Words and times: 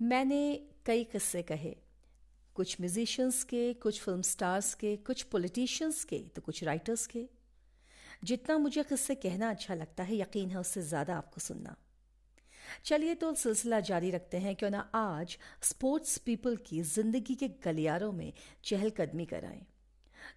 मैंने 0.00 0.60
कई 0.86 1.04
किस्से 1.04 1.42
कहे। 1.42 1.74
कुछ 2.54 2.80
म्यूजिशियंस 2.80 3.42
के, 3.44 3.72
कुछ 3.74 4.00
फ़िल्म 4.00 4.22
स्टार्स 4.22 4.74
के, 4.74 4.96
कुछ 4.96 5.22
पॉलिटिशियंस 5.22 6.04
के 6.04 6.18
तो 6.36 6.42
कुछ 6.42 6.62
राइटर्स 6.64 7.06
के। 7.06 7.24
जितना 8.24 8.58
मुझे 8.58 8.82
किस्से 8.82 9.14
कहना 9.14 9.50
अच्छा 9.50 9.74
लगता 9.74 10.02
है, 10.02 10.16
यकीन 10.16 10.50
है 10.50 10.58
उससे 10.58 10.82
ज़्यादा 10.82 11.16
आपको 11.16 11.40
सुनना। 11.40 11.76
चलिए 12.84 13.14
तो 13.14 13.34
सिलसिला 13.34 13.80
जारी 13.80 14.10
रखते 14.10 14.38
हैं, 14.38 14.54
क्यों 14.56 14.70
ना 14.70 14.88
आज 14.94 15.38
स्पोर्ट्स 15.62 16.16
पीपल 16.18 16.56
की 16.56 16.82
ज़िंदगी 16.82 17.34
के 17.34 17.48
गलियारों 17.64 18.12
में 18.12 18.32
चहलकदमी 18.64 19.26
कराएँ। 19.26 19.66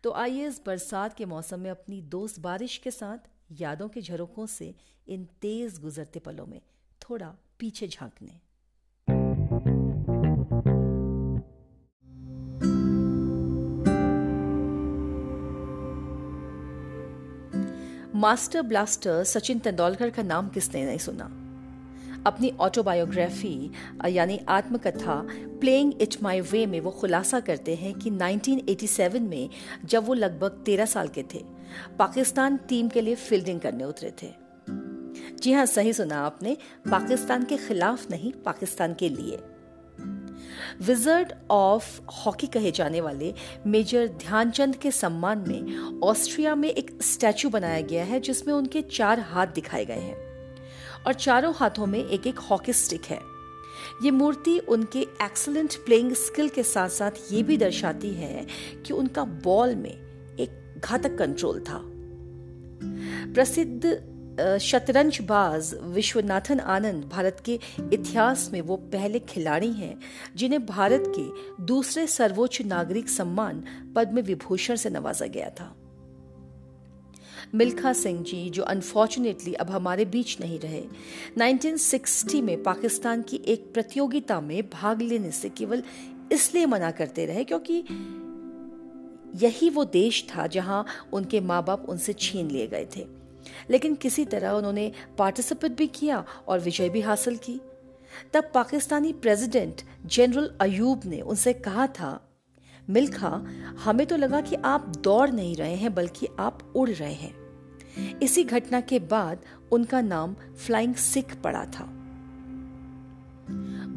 तो 0.03 0.11
आइए 0.11 0.47
इस 0.47 0.61
बरसात 0.65 1.17
के 1.17 1.25
मौसम 1.25 1.59
में 1.59 1.71
अपनी 1.71 2.01
दोस्त 2.01 2.39
बारिश 2.39 2.77
के 2.77 2.91
साथ 2.91 3.29
यादों 3.61 3.89
के 3.89 4.01
झरोकों 4.01 4.45
से 4.45 4.73
इन 5.07 5.25
तेज 5.41 5.79
गुजरते 5.81 6.19
पलों 6.19 6.45
में 6.45 6.61
थोड़ा 7.01 7.35
पीछे 7.59 7.87
झांकने। 7.87 8.39
मास्टर 18.21 18.61
ब्लास्टर 18.61 19.23
सचिन 19.23 19.59
तेंदुलकर 19.59 20.09
का 20.09 20.23
नाम 20.23 20.49
किसने 20.49 20.85
नहीं 20.85 20.97
सुना? 20.97 21.23
अपनी 22.27 22.51
ऑटोबायोग्राफी 22.59 23.71
यानी 24.07 24.39
आत्मकथा 24.49 25.27
प्लेइंग 25.31 25.93
इट 26.01 26.15
माई 26.23 26.41
वे 26.41 26.65
में 26.65 26.79
वो 26.79 26.91
खुलासा 26.91 27.39
करते 27.39 27.75
हैं 27.75 27.93
कि 27.93 28.09
1987 28.09 29.19
में 29.19 29.49
जब 29.85 30.05
वो 30.05 30.13
लगभग 30.13 30.63
13 30.65 30.85
साल 30.85 31.07
के 31.07 31.23
थे, 31.23 31.43
पाकिस्तान 31.99 32.57
टीम 32.57 32.87
के 32.87 33.01
लिए 33.01 33.15
फील्डिंग 33.15 33.59
करने 33.59 33.83
उतरे 33.83 34.13
थे। 34.23 34.31
जी 35.41 35.53
हाँ 35.53 35.65
सही 35.65 35.93
सुना 35.93 36.21
आपने, 36.21 36.57
पाकिस्तान 36.91 37.43
के 37.43 37.57
खिलाफ 37.57 38.11
नहीं, 38.11 38.31
पाकिस्तान 38.31 38.93
के 38.93 39.09
लिए। 39.09 39.39
विजर्ड 40.81 41.33
ऑफ़ 41.51 42.01
हॉकी 42.01 42.47
कहे 42.47 42.71
जाने 42.71 43.01
वाले 43.01 43.33
मेजर 43.67 44.07
ध्यानचंद 44.07 44.75
के 44.75 44.91
सम्मान 44.91 45.45
में 45.47 45.77
ऑस्ट्रिया 46.03 46.55
में 46.55 46.69
एक 46.69 47.03
स्टैचू 47.03 47.49
बनाया 47.49 47.81
गया 47.81 48.03
है, 48.03 48.19
जिसमें 48.19 48.53
उनके 48.53 48.81
चार 48.81 49.19
हाथ 49.19 49.47
दिखाए 49.47 49.85
गए 49.85 49.99
हैं। 49.99 50.31
और 51.07 51.13
चारों 51.13 51.53
हाथों 51.55 51.85
में 51.85 52.05
एक 52.05 52.27
एक 52.27 52.39
हॉकी 52.39 52.73
स्टिक 52.73 53.05
है। 53.05 53.19
ये 54.03 54.11
मूर्ति 54.11 54.59
उनके 54.59 54.99
एक्सलेंट 54.99 55.75
प्लेइंग 55.75 56.13
स्किल 56.13 56.49
के 56.49 56.63
साथ 56.63 56.89
साथ 56.89 57.11
ये 57.31 57.43
भी 57.43 57.57
दर्शाती 57.57 58.09
है 58.09 58.47
कि 58.85 58.93
उनका 58.93 59.23
बॉल 59.23 59.75
में 59.75 59.93
एक 60.39 60.81
घातक 60.85 61.17
कंट्रोल 61.17 61.59
था। 61.59 61.81
प्रसिद्ध 63.33 64.10
शतरंज 64.39 65.21
बाज 65.21 65.73
विश्वनाथन 65.83 66.59
आनंद 66.59 67.03
भारत 67.03 67.41
के 67.45 67.59
इतिहास 67.93 68.49
में 68.53 68.61
वो 68.61 68.75
पहले 68.75 69.19
खिलाड़ी 69.19 69.71
हैं, 69.73 69.99
जिन्हें 70.35 70.65
भारत 70.65 71.03
के 71.07 71.63
दूसरे 71.63 72.07
सर्वोच्च 72.07 72.61
नागरिक 72.61 73.09
सम्मान 73.09 73.63
पद्म 73.95 74.19
विभूषण 74.19 74.75
से 74.75 74.89
नवाजा 74.89 75.25
गया 75.25 75.49
था। 75.49 75.75
मिल्खा 77.55 77.93
सिंह 77.93 78.23
जी, 78.23 78.49
जो 78.49 78.63
अनफॉर्चुनेटली 78.63 79.53
अब 79.53 79.71
हमारे 79.71 80.05
बीच 80.05 80.39
नहीं 80.39 80.59
रहे 80.59 80.83
1960 81.37 82.41
में 82.41 82.63
पाकिस्तान 82.63 83.21
की 83.21 83.37
एक 83.37 83.73
प्रतियोगिता 83.73 84.41
में 84.41 84.69
भाग 84.69 85.01
लेने 85.01 85.31
से 85.31 85.49
केवल 85.49 85.83
इसलिए 86.31 86.65
मना 86.65 86.91
करते 86.91 87.25
रहे 87.25 87.43
क्योंकि 87.43 87.83
यही 89.45 89.69
वो 89.69 89.85
देश 89.85 90.27
था 90.29 90.47
जहाँ 90.47 90.85
उनके 91.13 91.39
माँ 91.39 91.65
बाप 91.65 91.85
उनसे 91.89 92.13
छीन 92.13 92.51
लिए 92.51 92.67
गए 92.67 92.87
थे। 92.97 93.20
लेकिन 93.69 93.95
किसी 93.95 94.25
तरह 94.25 94.49
उन्होंने 94.49 94.91
पार्टिसिपेट 95.17 95.71
भी 95.71 95.87
किया 95.87 96.23
और 96.47 96.59
विजय 96.59 96.89
भी 96.89 97.01
हासिल 97.01 97.37
की। 97.37 97.59
तब 98.33 98.51
पाकिस्तानी 98.53 99.13
प्रेसिडेंट 99.13 99.81
जनरल 100.05 100.55
अयूब 100.61 101.01
ने 101.05 101.21
उनसे 101.21 101.53
कहा 101.53 101.87
था, 101.87 102.27
मिल्खा, 102.89 103.45
हमें 103.83 104.07
तो 104.07 104.15
लगा 104.15 104.41
कि 104.41 104.55
आप 104.55 104.87
दौड़ 104.97 105.29
नहीं 105.29 105.55
रहे 105.55 105.75
हैं, 105.75 105.93
बल्कि 105.93 106.27
आप 106.39 106.73
उड़ 106.75 106.89
रहे 106.89 107.13
हैं। 107.13 108.19
इसी 108.19 108.43
घटना 108.43 108.81
के 108.81 108.99
बाद 108.99 109.39
उनका 109.71 110.01
नाम 110.01 110.35
फ्लाइंग 110.65 110.95
सिख 110.95 111.35
पड़ा 111.35 111.65
था। 111.65 112.00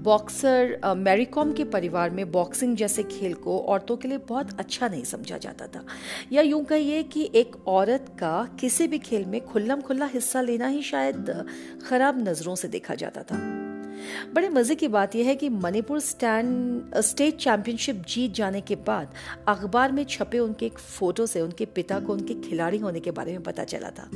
बॉक्सर 0.04 0.94
मैरीकॉम 0.96 1.52
के 1.52 1.64
परिवार 1.64 2.10
में 2.10 2.32
बॉक्सिंग 2.32 2.76
जैसे 2.76 3.02
खेल 3.02 3.34
को 3.34 3.58
औरतों 3.58 3.96
के 3.96 4.08
लिए 4.08 4.18
बहुत 4.18 4.60
अच्छा 4.60 4.88
नहीं 4.88 5.04
समझा 5.04 5.38
जाता 5.38 5.66
था। 5.66 5.84
या 6.32 6.42
यूँ 6.42 6.64
कहिए 6.64 7.02
कि 7.02 7.30
एक 7.34 7.56
औरत 7.68 8.08
का 8.18 8.48
किसी 8.60 8.86
भी 8.86 8.98
खेल 8.98 9.24
में 9.24 9.40
खुल्लम 9.46 9.80
खुल्ला 9.80 10.06
हिस्सा 10.06 10.40
लेना 10.40 10.66
ही 10.66 10.82
शायद 10.82 11.48
खराब 11.88 12.28
नज़रों 12.28 12.54
से 12.54 12.68
देखा 12.68 12.94
जाता 12.94 13.22
था। 13.22 13.38
बड़े 14.34 14.48
मज़े 14.48 14.74
की 14.74 14.88
बात 14.88 15.16
यह 15.16 15.26
है 15.26 15.36
कि 15.36 15.48
मणिपुर 15.48 16.00
स्टैंड 16.00 16.94
स्टेट 17.00 17.36
चैंपियनशिप 17.36 18.04
जीत 18.08 18.34
जाने 18.34 18.60
के 18.60 18.76
बाद 18.76 19.14
अखबार 19.48 19.92
में 19.92 20.04
छपे 20.04 20.38
उनके 20.38 20.66
एक 20.66 20.78
फ़ोटो 20.78 21.26
से 21.26 21.40
उनके 21.40 21.64
पिता 21.64 22.00
को 22.00 22.12
उनके 22.12 22.34
खिलाड़ी 22.34 22.78
होने 22.78 23.00
के 23.00 23.10
बारे 23.10 23.32
में 23.32 23.42
पता 23.42 23.64
चला 23.64 23.90
था। 23.90 24.08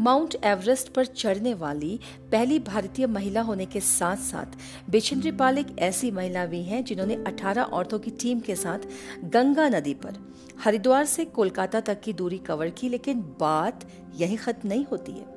माउंट 0.00 0.36
एवरेस्ट 0.44 0.88
पर 0.88 1.06
चढ़ने 1.06 1.54
वाली 1.54 1.98
पहली 2.32 2.58
भारतीय 2.58 3.06
महिला 3.06 3.40
होने 3.40 3.66
के 3.66 3.80
साथ 3.80 4.16
साथ 4.16 4.58
बिछेंद्री 4.90 5.32
पाल 5.32 5.58
एक 5.58 5.78
ऐसी 5.78 6.10
महिला 6.10 6.44
भी 6.46 6.62
हैं 6.62 6.84
जिन्होंने 6.84 7.16
18 7.24 7.62
औरतों 7.62 7.98
की 7.98 8.10
टीम 8.10 8.40
के 8.40 8.54
साथ 8.56 8.78
गंगा 9.24 9.68
नदी 9.68 9.94
पर 9.94 10.16
हरिद्वार 10.64 11.04
से 11.04 11.24
कोलकाता 11.24 11.80
तक 11.80 12.00
की 12.00 12.12
दूरी 12.12 12.38
कवर 12.38 12.70
की, 12.70 12.88
लेकिन 12.88 13.20
बात 13.40 13.86
यही 14.16 14.36
खत्म 14.36 14.68
नहीं 14.68 14.84
होती 14.84 15.12
है। 15.12 15.36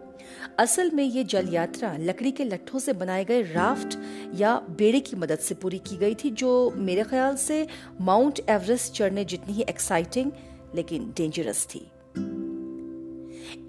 असल 0.60 0.92
में 0.92 1.04
ये 1.04 1.24
जल 1.24 1.48
यात्रा 1.54 1.96
लकड़ी 2.00 2.32
के 2.32 2.44
लट्ठों 2.44 2.80
से 2.80 2.94
बनाए 2.94 3.26
गए 3.26 3.42
राफ्ट 3.44 3.98
या 4.36 4.56
बेड़े 4.70 5.00
की 5.00 5.16
मदद 5.16 5.40
से 5.40 5.56
पूरी 5.56 5.78
की 5.80 5.98
गई 5.98 6.16
थी, 6.16 6.30
जो 6.30 6.74
मेरे 6.78 7.04
ख्याल 7.04 7.36
से 7.36 7.66
माउंट 8.02 8.40
एवरेस्ट 8.50 8.94
चढ़ने 8.94 9.26
जितनी 9.26 9.54
ही 9.54 9.66
एक्साइटिंग, 9.70 10.32
लेकिन 10.76 11.14
डेंजरस 11.18 11.66
थी। 11.66 11.88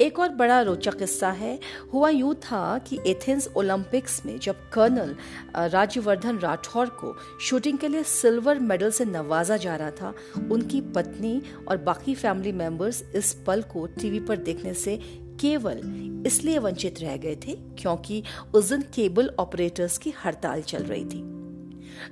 एक 0.01 0.19
और 0.19 0.29
बड़ा 0.29 0.61
रोचक 0.61 0.99
किस्सा 0.99 1.31
है। 1.31 1.59
हुआ 1.93 2.09
यूँ 2.09 2.35
था 2.35 2.79
कि 2.79 2.99
एथेंस 3.07 3.49
ओलंपिक्स 3.57 4.25
में 4.27 4.39
जब 4.39 4.69
कर्नल 4.73 5.15
राज्यवर्धन 5.57 6.39
राठौर 6.39 6.89
को 7.01 7.15
शूटिंग 7.41 7.79
के 7.79 7.89
लिए 7.89 8.03
सिल्वर 8.03 8.59
मेडल 8.59 8.91
से 8.91 9.05
नवाजा 9.05 9.57
जा 9.57 9.77
रहा 9.77 9.91
था, 9.91 10.15
उनकी 10.51 10.81
पत्नी 10.81 11.43
और 11.69 11.77
बाकी 11.77 12.15
फैमिली 12.15 12.53
मेंबर्स 12.53 13.03
इस 13.15 13.33
पल 13.47 13.63
को 13.63 13.87
टीवी 14.01 14.21
पर 14.21 14.37
देखने 14.37 14.75
से 14.75 14.97
केवल 15.41 15.81
इसलिए 16.27 16.59
वंचित 16.59 17.01
रह 17.01 17.17
गए 17.17 17.37
थे 17.37 17.55
क्योंकि 17.79 18.23
उस 18.55 18.69
दिन 18.69 18.83
केबल 18.95 19.31
ऑपरेटर्स 19.39 19.99
की 19.99 20.13
हड़ताल 20.25 20.63
चल 20.63 20.83
रही 20.83 21.05
थी। 21.05 21.23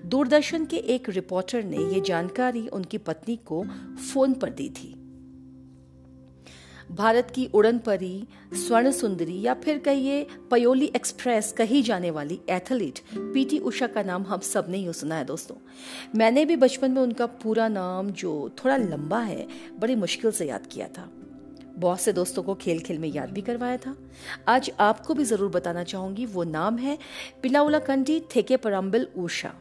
दूरदर्शन 0.06 0.64
के 0.64 0.76
एक 0.76 1.08
रिपोर्टर 1.08 1.64
ने 1.64 1.76
यह 1.76 2.02
जानकारी 2.02 2.66
उनकी 2.68 2.98
पत्नी 2.98 3.36
को 3.46 3.64
फ़ोन 4.12 4.34
पर 4.34 4.50
दी 4.50 4.68
थी। 4.68 4.94
भारत 6.90 7.30
की 7.34 7.46
उड़न 7.54 7.78
परी 7.78 8.26
स्वर्ण 8.54 8.90
सुंदरी 8.90 9.40
या 9.40 9.54
फिर 9.54 9.78
कहिए 9.78 10.26
पयोली 10.50 10.86
एक्सप्रेस 10.96 11.52
कही 11.52 11.82
जाने 11.82 12.10
वाली 12.10 12.40
एथलीट 12.50 12.98
पीटी 13.16 13.58
उषा 13.58 13.86
का 13.86 14.02
नाम 14.02 14.22
हम 14.22 14.40
सबने 14.40 14.78
ही 14.78 14.92
सुना 14.92 15.14
है 15.14 15.24
दोस्तों। 15.24 15.56
मैंने 16.18 16.44
भी 16.44 16.56
बचपन 16.56 16.90
में 16.90 17.00
उनका 17.02 17.26
पूरा 17.26 17.68
नाम 17.68 18.10
जो 18.10 18.50
थोड़ा 18.58 18.76
लंबा 18.76 19.18
है, 19.18 19.46
बड़ी 19.78 19.94
मुश्किल 19.94 20.30
से 20.30 20.46
याद 20.46 20.66
किया 20.66 20.88
था। 20.88 21.08
बहुत 21.78 22.00
से 22.00 22.12
दोस्तों 22.12 22.42
को 22.42 22.54
खेल 22.54 22.80
खेल 22.80 22.98
में 22.98 23.08
याद 23.08 23.30
भी 23.30 23.40
करवाया 23.40 23.76
था। 23.76 23.96
आज 24.48 24.70
आपको 24.80 25.14
भी 25.14 25.24
ज़रूर 25.24 25.50
बताना 25.50 25.84
चाहूँगी, 25.84 26.26
वो 26.26 26.44
नाम 26.44 26.78
है 26.78 26.98
पिलाउला 27.42 27.78
कंडी 27.78 28.20
थेके 28.36 28.56
परम्बिल 28.56 29.06
उषा। 29.16 29.54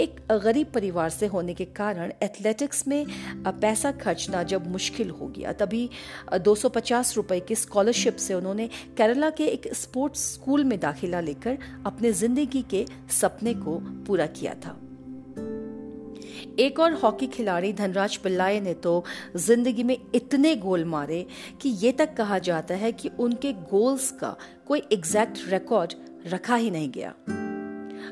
एक 0.00 0.16
गरीब 0.44 0.66
परिवार 0.74 1.10
से 1.10 1.26
होने 1.26 1.54
के 1.54 1.64
कारण 1.76 2.12
एथलेटिक्स 2.22 2.86
में 2.88 3.04
पैसा 3.46 3.92
खर्चना 3.92 4.42
जब 4.44 4.70
मुश्किल 4.70 5.10
हो 5.10 5.26
गया, 5.28 5.52
तभी 5.52 5.88
250 6.40 7.16
रुपए 7.16 7.40
की 7.40 7.54
स्कॉलरशिप 7.54 8.16
से 8.16 8.34
उन्होंने 8.34 8.68
केरला 8.96 9.30
के 9.30 9.46
एक 9.46 9.72
स्पोर्ट्स 9.74 10.32
स्कूल 10.34 10.64
में 10.64 10.78
दाखिला 10.80 11.20
लेकर 11.20 11.58
अपने 11.86 12.12
ज़िंदगी 12.12 12.62
के 12.70 12.86
सपने 13.20 13.54
को 13.54 13.78
पूरा 14.06 14.26
किया 14.28 14.54
था। 14.54 14.78
एक 16.58 16.78
और 16.80 16.92
हॉकी 16.92 17.26
खिलाड़ी 17.26 17.72
धनराज 17.72 18.16
पिल्लाए 18.16 18.60
ने 18.60 18.74
तो 18.74 19.04
ज़िंदगी 19.36 19.82
में 19.82 19.96
इतने 20.14 20.54
गोल 20.56 20.84
मारे 20.84 21.24
कि 21.62 21.68
ये 21.68 21.92
तक 21.92 22.14
कहा 22.14 22.38
जाता 22.38 22.74
है 22.74 22.92
कि 22.92 23.10
उनके 23.20 23.52
गोल्स 23.52 24.10
का 24.10 24.36
कोई 24.66 24.82
एग्जैक्ट 24.92 25.38
रिकॉर्ड 25.48 25.94
रखा 26.26 26.56
ही 26.56 26.70
नहीं 26.70 26.90
गया। 26.90 27.14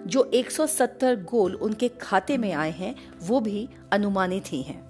जो 0.07 0.31
170 0.35 1.15
गोल 1.25 1.55
उनके 1.55 1.89
खाते 1.89 2.37
में 2.39 2.53
आए 2.53 2.71
हैं, 2.71 2.95
वो 3.23 3.41
भी 3.41 3.69
अनुमानित 3.93 4.53
ही 4.53 4.63
हैं। 4.63 4.89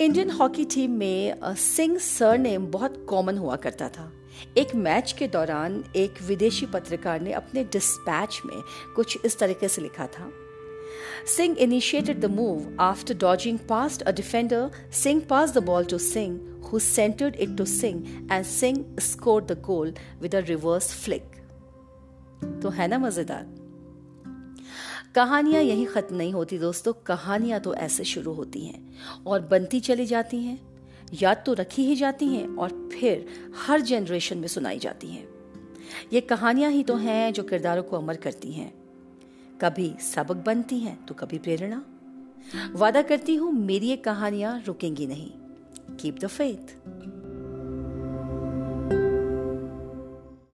इंडियन 0.00 0.30
हॉकी 0.30 0.64
टीम 0.64 0.90
में 0.90 1.34
सिंह 1.44 1.98
सर 1.98 2.38
नेम 2.38 2.66
बहुत 2.66 3.06
कॉमन 3.08 3.38
हुआ 3.38 3.56
करता 3.56 3.88
था। 3.88 4.12
एक 4.58 4.74
मैच 4.74 5.12
के 5.12 5.28
दौरान 5.28 5.84
एक 5.96 6.22
विदेशी 6.22 6.66
पत्रकार 6.66 7.20
ने 7.20 7.32
अपने 7.32 7.64
डिस्पैच 7.64 8.40
में 8.46 8.62
कुछ 8.96 9.18
इस 9.24 9.38
तरीके 9.38 9.68
से 9.68 9.82
लिखा 9.82 10.06
था। 10.06 10.30
Singh 11.26 11.56
initiated 11.58 12.20
the 12.20 12.24
move 12.24 12.76
after 12.80 13.14
dodging 13.14 13.58
past 13.68 14.02
a 14.02 14.12
defender 14.12 14.70
Singh 14.92 15.22
pass 15.30 15.52
the 15.52 15.58
ball 15.58 15.84
to 15.84 15.98
Singh 15.98 16.40
who 16.72 16.78
centred 16.78 17.36
it 17.36 17.56
to 17.56 17.64
Singh 17.64 18.28
and 18.32 18.44
Singh 18.44 18.84
score 19.00 19.44
the 19.44 19.60
goal 19.60 19.94
with 20.22 20.34
a 20.34 20.38
reverse 20.38 20.92
flick 20.94 21.41
तो 22.62 22.68
है 22.68 22.88
ना 22.88 22.98
मज़ेदार। 22.98 23.46
कहानियाँ 25.14 25.62
यही 25.62 25.84
खत्म 25.84 26.16
नहीं 26.16 26.32
होती 26.32 26.58
दोस्तों, 26.58 26.92
कहानियाँ 27.06 27.60
तो 27.60 27.74
ऐसे 27.74 28.04
शुरू 28.04 28.32
होती 28.32 28.64
हैं 28.66 29.24
और 29.26 29.40
बनती 29.40 29.80
चली 29.80 30.06
जाती 30.06 30.38
हैं, 30.38 30.58
याद 31.12 31.42
तो 31.46 31.52
रखी 31.52 31.84
ही 31.84 31.96
जाती 31.96 32.26
हैं 32.26 32.46
और 32.56 32.70
फिर 32.92 33.26
हर 33.58 33.80
जनरेशन 33.80 34.38
में 34.38 34.48
सुनाई 34.48 34.78
जाती 34.78 35.08
हैं। 35.08 35.26
ये 36.12 36.20
कहानियाँ 36.20 36.70
ही 36.70 36.82
तो 36.84 36.96
हैं 36.96 37.32
जो 37.32 37.42
किरदारों 37.42 37.82
को 37.82 37.96
अमर 37.96 38.16
करती 38.16 38.52
हैं। 38.52 38.72
कभी 39.60 39.92
सबक 40.02 40.36
बनती 40.36 40.78
हैं 40.78 41.04
तो 41.06 41.14
कभी 41.14 41.38
प्रेरणा। 41.38 41.82
वादा 42.72 43.02
करती 43.02 43.34
हूँ 43.34 43.52
मेरी 43.54 43.88
ये 43.88 43.96
कहानियाँ 43.96 44.62
रुकेंगी 44.66 45.06
नहीं। 45.06 45.30
Keep 45.96 46.18
the 46.18 46.26
faith 46.26 46.74